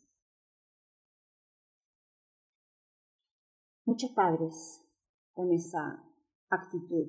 [3.84, 4.84] Muchos padres
[5.32, 6.04] con esa
[6.50, 7.08] actitud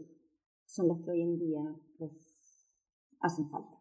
[0.65, 2.69] son los que hoy en día pues,
[3.19, 3.77] hacen falta.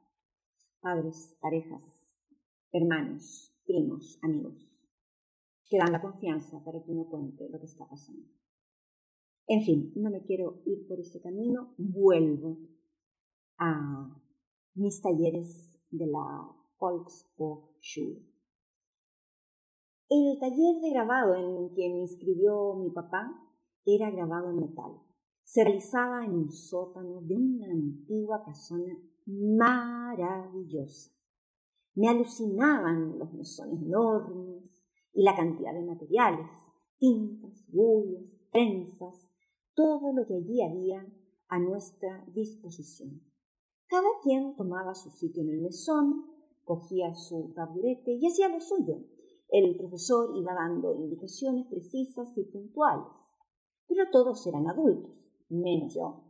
[0.81, 1.98] Padres, parejas,
[2.73, 4.69] hermanos, primos, amigos,
[5.69, 8.27] que dan la confianza para que uno cuente lo que está pasando.
[9.47, 12.59] En fin, no me quiero ir por ese camino, vuelvo
[13.59, 14.23] a
[14.75, 18.23] mis talleres de la Volkshochschule.
[20.11, 23.31] El taller de grabado en que me inscribió mi papá
[23.85, 24.93] era grabado en metal.
[25.45, 31.18] Se realizaba en un sótano de una antigua casona maravillosa.
[31.99, 34.63] Me alucinaban los mesones enormes
[35.15, 36.47] y la cantidad de materiales,
[36.97, 39.29] tintas, gullas, prensas,
[39.75, 41.05] todo lo que allí había
[41.49, 43.21] a nuestra disposición.
[43.89, 46.25] Cada quien tomaba su sitio en el mesón,
[46.63, 49.01] cogía su taburete y hacía lo suyo.
[49.49, 53.09] El profesor iba dando indicaciones precisas y puntuales,
[53.89, 55.11] pero todos eran adultos,
[55.49, 56.23] menos yo.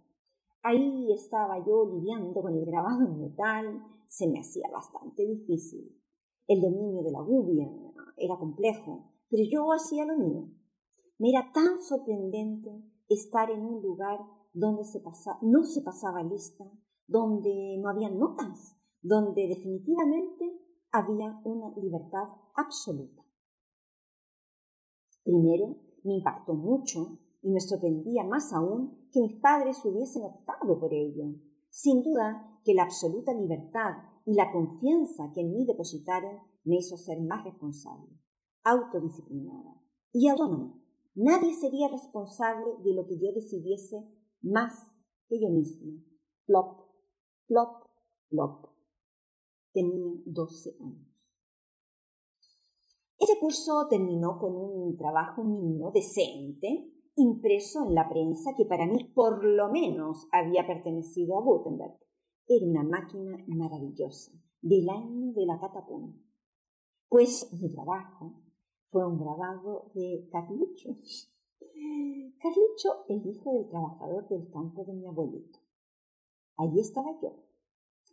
[0.63, 5.97] Ahí estaba yo lidiando con el grabado en metal, se me hacía bastante difícil.
[6.47, 7.71] El dominio de la gubia
[8.17, 10.49] era complejo, pero yo hacía lo mío.
[11.19, 12.71] Me era tan sorprendente
[13.09, 14.19] estar en un lugar
[14.53, 15.03] donde se
[15.43, 16.65] no se pasaba lista,
[17.07, 20.59] donde no había notas, donde definitivamente
[20.91, 23.23] había una libertad absoluta.
[25.23, 30.93] Primero, me impactó mucho y me sorprendía más aún que mis padres hubiesen optado por
[30.93, 31.35] ello.
[31.71, 36.97] Sin duda que la absoluta libertad y la confianza que en mí depositaron me hizo
[36.97, 38.09] ser más responsable,
[38.65, 39.81] autodisciplinada
[40.13, 40.75] y autónoma.
[41.15, 44.07] Nadie sería responsable de lo que yo decidiese
[44.43, 44.73] más
[45.29, 46.03] que yo misma.
[46.47, 46.89] Plop,
[47.47, 47.87] plop,
[48.29, 48.67] plop.
[49.73, 51.09] Tenía 12 años.
[53.19, 59.05] Ese curso terminó con un trabajo mío decente, impreso en la prensa que para mí
[59.15, 61.99] por lo menos había pertenecido a Gutenberg.
[62.47, 66.15] Era una máquina maravillosa, del año de la catapum.
[67.09, 68.41] Pues mi trabajo
[68.87, 70.97] fue un grabado de Carlucho.
[72.39, 75.59] Carlucho, el hijo del trabajador del campo de mi abuelito.
[76.57, 77.45] Allí estaba yo.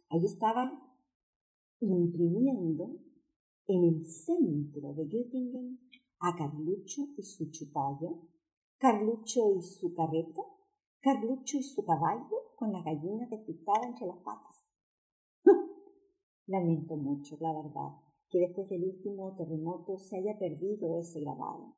[0.10, 0.72] Allí estaba
[1.80, 3.00] imprimiendo
[3.68, 5.80] en el centro de Göttingen
[6.20, 8.10] a Carlucho y su chupalla,
[8.78, 10.42] Carlucho y su carreta,
[11.00, 14.68] Carlucho y su caballo con la gallina despistada entre las patas.
[16.48, 17.96] Lamento mucho, la verdad,
[18.30, 21.78] que después del último terremoto se haya perdido ese grabado.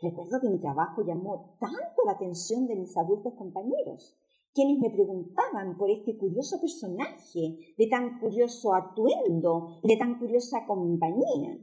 [0.00, 4.16] Recuerdo que mi trabajo llamó tanto la atención de mis adultos compañeros,
[4.54, 11.58] quienes me preguntaban por este curioso personaje, de tan curioso atuendo, de tan curiosa compañía.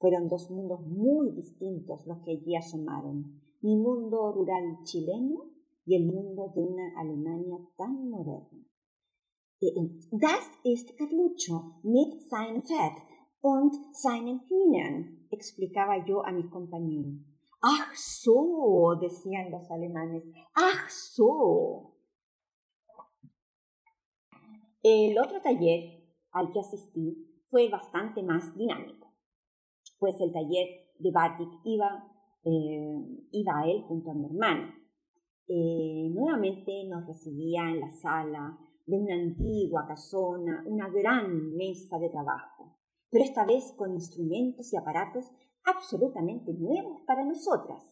[0.00, 5.44] Fueron dos mundos muy distintos los que allí asomaron, mi mundo rural chileno
[5.84, 8.64] y el mundo de una Alemania tan moderna.
[10.10, 12.96] Das ist Carlucho mit seinem Pferd
[13.42, 17.20] und seinen Hühnern, explicaba yo a mis compañeros.
[17.60, 18.96] ¡Ach so!
[18.98, 20.24] decían los alemanes.
[20.54, 21.94] ¡Ach so!
[24.82, 28.99] El otro taller al que asistí fue bastante más dinámico,
[30.00, 30.66] pues el taller
[30.98, 32.10] de Batik iba,
[32.42, 34.74] eh, iba a él junto a mi hermana.
[35.46, 42.08] Eh, nuevamente nos recibía en la sala de una antigua casona, una gran mesa de
[42.08, 42.78] trabajo,
[43.10, 45.30] pero esta vez con instrumentos y aparatos
[45.64, 47.84] absolutamente nuevos para nosotras.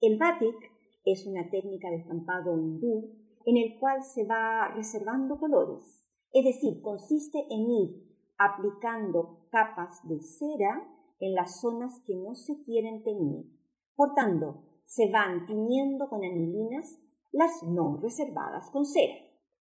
[0.00, 0.56] El batik
[1.04, 3.12] es una técnica de estampado hindú
[3.44, 10.20] en el cual se va reservando colores, es decir, consiste en ir aplicando capas de
[10.20, 10.88] cera
[11.22, 13.46] en las zonas que no se quieren teñir.
[13.94, 16.98] Por tanto, se van tiñendo con anilinas
[17.30, 19.14] las no reservadas con cera.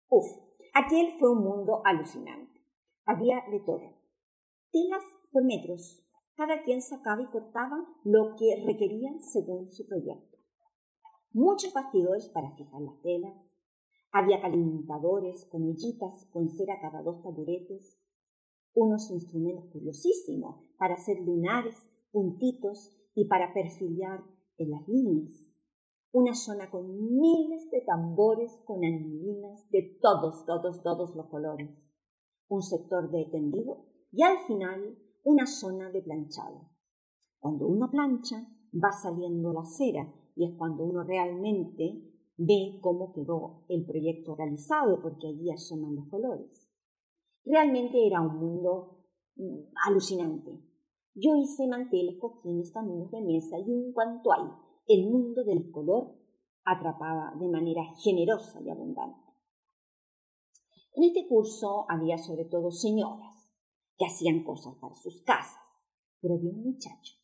[0.07, 0.27] Uf,
[0.75, 2.61] aquel fue un mundo alucinante.
[3.05, 3.95] Había de todo.
[4.71, 10.37] Telas por metros, cada quien sacaba y cortaba lo que requerían según su proyecto.
[11.33, 13.33] Muchos bastidores para fijar las telas,
[14.11, 17.99] había calentadores con ollitas con cera cada dos taburetes,
[18.75, 21.75] unos instrumentos curiosísimos para hacer lunares,
[22.11, 24.23] puntitos y para perfilar
[24.57, 25.51] en las líneas.
[26.11, 31.69] Una zona con miles de tambores con anilinas de todos, todos, todos los colores.
[32.47, 36.69] Un sector de tendido y al final una zona de planchado.
[37.39, 42.01] Cuando uno plancha, va saliendo la cera y es cuando uno realmente
[42.37, 46.69] ve cómo quedó el proyecto realizado, porque allí asoman los colores.
[47.43, 49.05] Realmente era un mundo
[49.35, 50.51] mm, alucinante.
[51.19, 54.47] Yo hice manteles, cojines, caminos de mesa y en cuanto hay,
[54.87, 56.15] el mundo del color
[56.63, 59.33] atrapaba de manera generosa y abundante.
[60.93, 63.51] En este curso había sobre todo señoras,
[63.97, 65.59] que hacían cosas para sus casas.
[66.21, 67.15] Pero había un muchacho,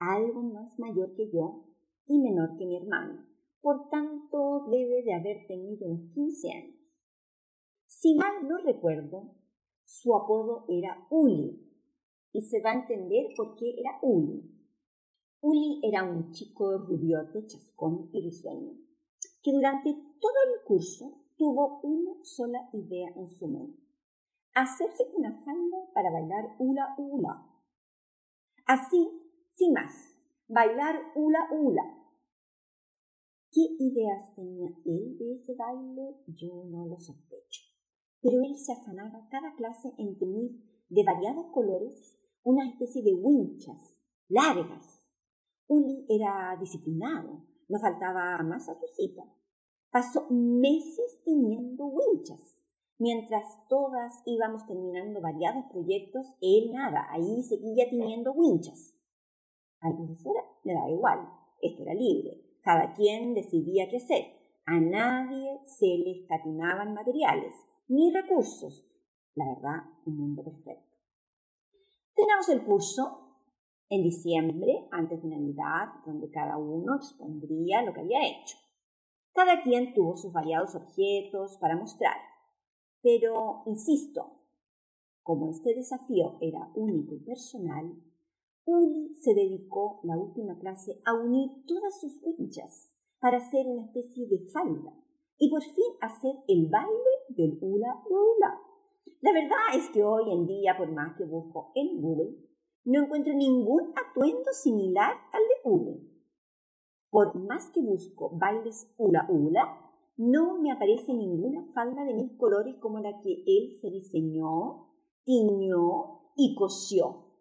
[0.00, 1.64] algo más mayor que yo
[2.06, 3.24] y menor que mi hermano,
[3.60, 6.76] por tanto debe de haber tenido unos 15 años.
[7.86, 9.36] Si mal no recuerdo,
[9.84, 11.71] su apodo era Uli,
[12.32, 14.42] y se va a entender por qué era Uli.
[15.40, 18.72] Uli era un chico rubiote, chascón y risueño,
[19.42, 23.82] que durante todo el curso tuvo una sola idea en su mente,
[24.54, 27.48] hacerse una falda para bailar hula hula.
[28.66, 29.08] Así,
[29.54, 29.92] sin más,
[30.48, 32.02] bailar hula hula
[33.54, 36.16] ¿Qué ideas tenía él de ese baile?
[36.26, 37.60] Yo no lo sospecho.
[38.22, 40.52] Pero él se afanaba cada clase en tener
[40.88, 43.96] de variados colores una especie de winchas
[44.28, 45.00] largas.
[45.68, 49.22] Uli era disciplinado, no faltaba más a su cita.
[49.90, 52.58] Pasó meses teniendo winchas.
[52.98, 58.94] Mientras todas íbamos terminando variados proyectos, él nada, ahí seguía teniendo winchas.
[59.80, 61.28] Al profesor le daba igual,
[61.60, 64.24] esto era libre, cada quien decidía qué hacer.
[64.64, 67.54] A nadie se le escatimaban materiales
[67.88, 68.86] ni recursos.
[69.34, 70.91] La verdad, un mundo perfecto.
[72.22, 73.18] Tenemos el curso
[73.88, 78.56] en diciembre, antes de Navidad, donde cada uno expondría lo que había hecho.
[79.32, 82.14] Cada quien tuvo sus variados objetos para mostrar.
[83.02, 84.38] Pero, insisto,
[85.24, 87.92] como este desafío era único y personal,
[88.66, 94.28] Uli se dedicó la última clase a unir todas sus winchas para hacer una especie
[94.28, 94.94] de falda
[95.38, 98.60] y por fin hacer el baile del hula hula.
[99.22, 102.36] La verdad es que hoy en día, por más que busco en Google,
[102.84, 106.12] no encuentro ningún atuendo similar al de Uli.
[107.08, 112.76] Por más que busco bailes hula hula, no me aparece ninguna falda de mil colores
[112.80, 114.90] como la que él se diseñó,
[115.24, 117.32] tiñó y cosió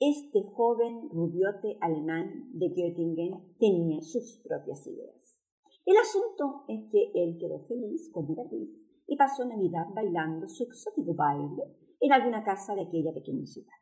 [0.00, 5.40] este joven rubiote alemán de Göttingen tenía sus propias ideas.
[5.84, 8.68] El asunto es que él quedó feliz con David
[9.08, 11.64] y pasó Navidad bailando su exótico baile
[11.98, 13.72] en alguna casa de aquella pequeña ciudad.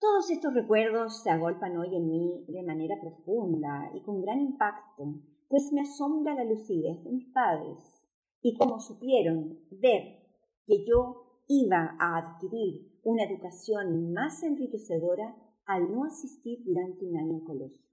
[0.00, 5.04] Todos estos recuerdos se agolpan hoy en mí de manera profunda y con gran impacto,
[5.48, 8.02] pues me asombra la lucidez de mis padres
[8.42, 10.24] y cómo supieron ver
[10.66, 15.36] que yo iba a adquirir una educación más enriquecedora
[15.66, 17.86] al no asistir durante un año al colegio.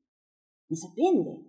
[0.69, 1.45] Me sorprende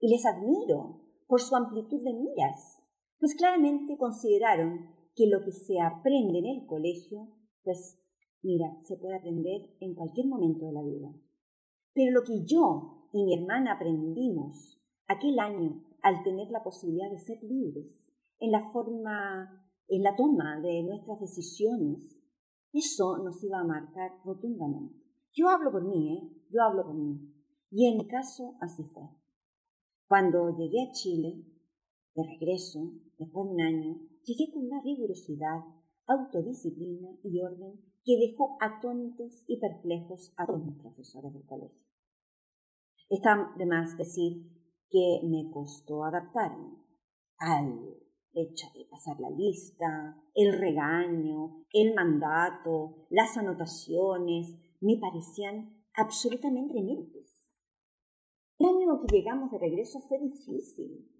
[0.00, 2.82] y les admiro por su amplitud de miras,
[3.18, 7.28] pues claramente consideraron que lo que se aprende en el colegio,
[7.62, 7.98] pues
[8.42, 11.08] mira, se puede aprender en cualquier momento de la vida.
[11.94, 17.18] Pero lo que yo y mi hermana aprendimos aquel año al tener la posibilidad de
[17.18, 18.04] ser libres
[18.38, 22.16] en la forma, en la toma de nuestras decisiones,
[22.72, 24.94] eso nos iba a marcar rotundamente.
[25.32, 26.44] Yo hablo por mí, ¿eh?
[26.50, 27.32] Yo hablo por mí.
[27.70, 29.04] Y en mi caso así fue.
[30.06, 31.42] Cuando llegué a Chile,
[32.14, 35.60] de regreso, después de un año, llegué con una rigurosidad,
[36.06, 41.82] autodisciplina y orden que dejó atónitos y perplejos a todos los profesores del colegio.
[43.08, 44.50] Está de más decir
[44.90, 46.78] que me costó adaptarme
[47.38, 47.96] al
[48.32, 57.50] hecha de pasar la lista, el regaño, el mandato, las anotaciones, me parecían absolutamente inútiles.
[58.58, 61.10] El año que llegamos de regreso fue difícil.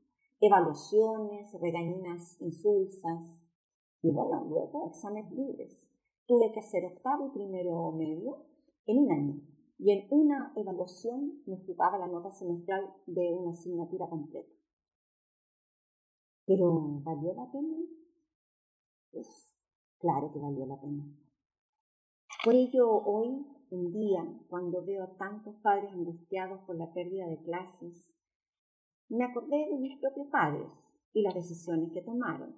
[0.41, 3.41] Evaluaciones, regañinas insulsas
[4.03, 5.79] y bueno, luego exámenes libres.
[6.27, 8.45] Tuve que hacer octavo y primero medio
[8.87, 9.41] en un año
[9.79, 14.53] y en una evaluación me ocupaba la nota semestral de una asignatura completa.
[16.47, 17.77] Pero ¿valió la pena?
[19.13, 19.57] Pues
[19.99, 21.05] claro que valió la pena.
[22.45, 27.43] Por ello hoy en día, cuando veo a tantos padres angustiados por la pérdida de
[27.43, 28.16] clases,
[29.09, 30.69] me acordé de mis propios padres
[31.13, 32.57] y las decisiones que tomaron.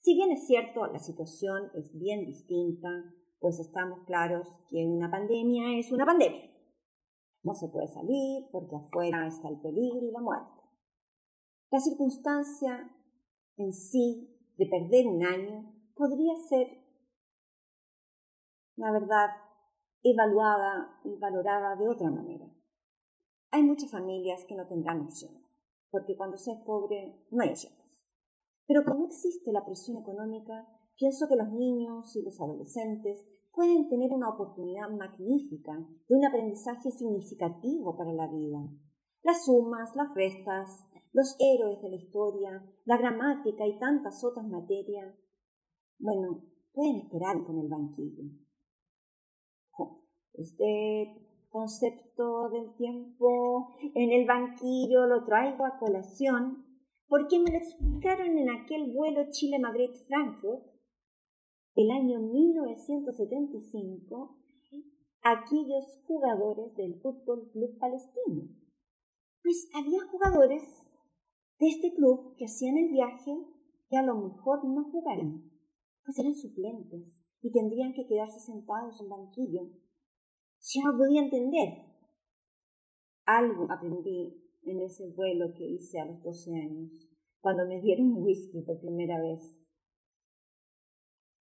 [0.00, 2.88] Si bien es cierto, la situación es bien distinta,
[3.38, 6.50] pues estamos claros que una pandemia es una pandemia.
[7.42, 10.62] No se puede salir porque afuera está el peligro y la muerte.
[11.70, 12.90] La circunstancia
[13.56, 16.68] en sí de perder un año podría ser,
[18.76, 19.28] la verdad,
[20.02, 22.46] evaluada y valorada de otra manera.
[23.50, 25.43] Hay muchas familias que no tendrán opción,
[25.94, 27.78] porque cuando se es pobre no hay opciones.
[28.66, 30.66] Pero como existe la presión económica,
[30.96, 35.72] pienso que los niños y los adolescentes pueden tener una oportunidad magnífica
[36.08, 38.68] de un aprendizaje significativo para la vida.
[39.22, 45.14] Las sumas, las restas, los héroes de la historia, la gramática y tantas otras materias,
[46.00, 46.42] bueno,
[46.72, 48.24] pueden esperar con el banquillo.
[50.32, 51.23] Este
[51.54, 56.66] concepto del tiempo en el banquillo lo traigo a colación
[57.06, 60.64] porque me lo explicaron en aquel vuelo Chile-Madrid-Frankfurt
[61.76, 64.36] el año 1975
[65.22, 68.48] aquellos jugadores del Fútbol Club Palestino.
[69.40, 70.64] Pues había jugadores
[71.60, 73.32] de este club que hacían el viaje
[73.88, 75.52] que a lo mejor no jugaran,
[76.04, 79.83] pues eran suplentes y tendrían que quedarse sentados en banquillo.
[80.66, 81.84] Yo no podía entender.
[83.26, 86.90] Algo aprendí en ese vuelo que hice a los 12 años,
[87.40, 89.58] cuando me dieron whisky por primera vez.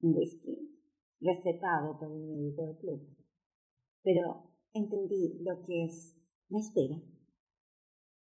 [0.02, 0.78] Un whisky
[1.22, 3.18] recetado por el médico del club.
[4.04, 6.18] Pero entendí lo que es
[6.50, 7.02] la espera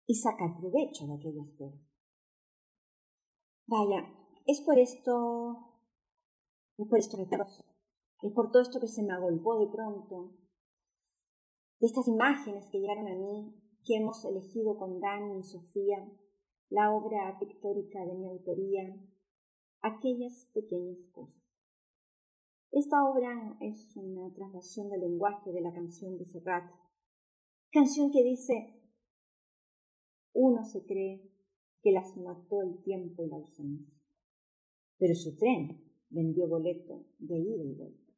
[0.05, 1.77] y sacar provecho de aquella espera.
[3.67, 4.13] Vaya,
[4.45, 5.77] es por esto
[6.77, 7.17] es por esto
[8.23, 10.40] es por todo esto que se me agolpó de pronto,
[11.81, 16.07] de estas imágenes que llegaron a mí, que hemos elegido con Dani y Sofía,
[16.69, 18.95] la obra pictórica de mi autoría,
[19.81, 21.41] aquellas pequeñas cosas.
[22.71, 26.71] Esta obra es una traslación del lenguaje de la canción de Serrat,
[27.71, 28.79] canción que dice,
[30.33, 31.31] uno se cree
[31.81, 33.91] que las mató el tiempo y la ausencia,
[34.99, 38.13] pero su tren vendió boleto de ida y vuelta.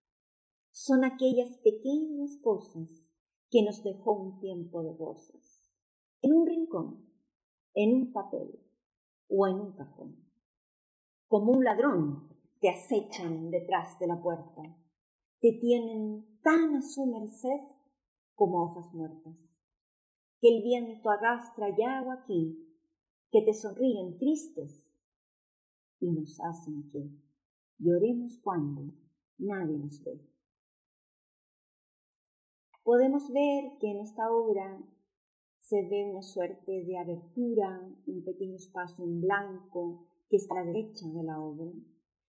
[0.71, 3.02] Son aquellas pequeñas cosas
[3.49, 5.71] que nos dejó un tiempo de rosas,
[6.21, 7.05] en un rincón,
[7.73, 8.59] en un papel
[9.29, 10.15] o en un cajón.
[11.27, 12.29] Como un ladrón
[12.59, 14.61] te acechan detrás de la puerta,
[15.39, 17.59] te tienen tan a su merced
[18.35, 19.35] como hojas muertas,
[20.39, 22.57] que el viento arrastra ya aquí,
[23.31, 24.85] que te sonríen tristes
[25.99, 27.23] y nos hacen que
[27.83, 28.93] Lloremos cuando
[29.37, 30.32] nadie nos ve.
[32.83, 34.83] Podemos ver que en esta obra
[35.59, 40.71] se ve una suerte de abertura, un pequeño espacio en blanco que está a la
[40.71, 41.71] derecha de la obra.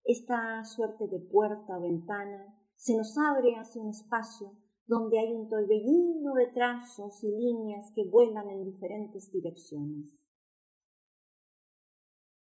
[0.04, 4.52] Esta suerte de puerta o ventana se nos abre hacia un espacio
[4.86, 10.16] donde hay un torbellino de trazos y líneas que vuelan en diferentes direcciones.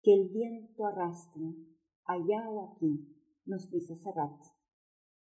[0.04, 1.42] Que el viento arrastra
[2.06, 3.08] allá o aquí,
[3.46, 4.40] nos dice Serrat.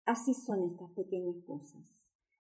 [0.06, 1.97] Así son estas pequeñas cosas,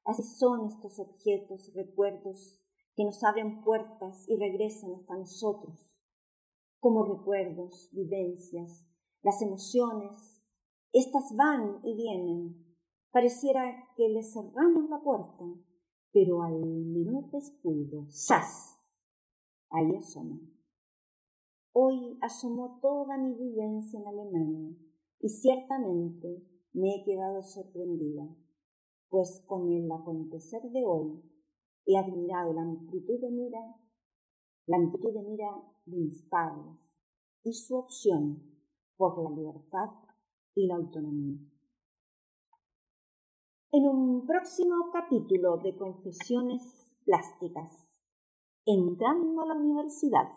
[0.07, 2.59] así son estos objetos, recuerdos
[2.95, 5.93] que nos abren puertas y regresan hasta nosotros,
[6.79, 8.87] como recuerdos, vivencias,
[9.21, 10.41] las emociones,
[10.93, 12.65] estas van y vienen.
[13.11, 15.45] Pareciera que le cerramos la puerta,
[16.11, 18.79] pero al menor descuido, ¡zas!
[19.69, 20.39] Ahí asoma
[21.73, 24.75] Hoy asomó toda mi vivencia en Alemania
[25.19, 26.43] y ciertamente
[26.73, 28.27] me he quedado sorprendida,
[29.09, 31.21] pues con el acontecer de hoy
[31.85, 33.75] he admirado la amplitud de mira,
[34.65, 35.49] la amplitud de mira
[35.85, 36.77] de mis padres
[37.43, 38.43] y su opción
[38.97, 39.89] por la libertad
[40.55, 41.39] y la autonomía.
[43.71, 47.87] En un próximo capítulo de Confesiones Plásticas,
[48.65, 50.29] entrando a la universidad,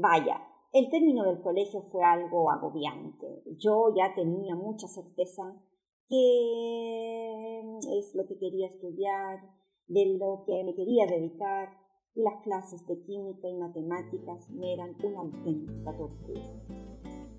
[0.00, 0.40] Vaya,
[0.72, 3.42] el término del colegio fue algo agobiante.
[3.58, 5.60] Yo ya tenía mucha certeza
[6.08, 9.40] que es lo que quería estudiar,
[9.88, 11.70] de lo que me quería dedicar,
[12.14, 16.42] las clases de química y matemáticas me eran una auténtica tortura.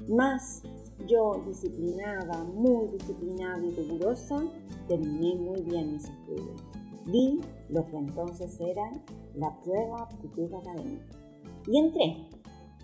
[0.08, 0.64] Más
[1.08, 4.38] yo, disciplinada, muy disciplinada y rigurosa,
[4.88, 6.64] terminé muy bien mis estudios.
[7.06, 8.90] Vi lo que entonces era
[9.36, 11.16] la prueba aptitud académica.
[11.68, 12.30] Y entré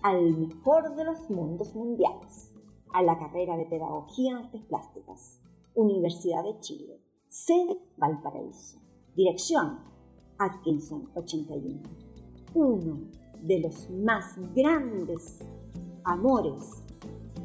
[0.02, 2.54] al mejor de los mundos mundiales,
[2.94, 5.42] a la carrera de Pedagogía Artes Plásticas,
[5.76, 8.80] Universidad de Chile, sede Valparaíso,
[9.16, 9.80] dirección
[10.38, 11.82] Atkinson 81.
[12.54, 13.00] Uno
[13.42, 15.40] de los más grandes
[16.04, 16.84] amores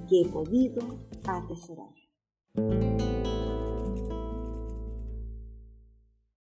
[0.08, 0.80] que he podido
[1.26, 1.90] atesorar.